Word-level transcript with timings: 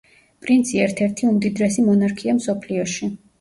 პრინცი 0.45 0.79
ერთ-ერთი 0.85 1.29
უმდიდრესი 1.33 1.85
მონარქია 1.91 2.35
მსოფლიოში. 2.41 3.13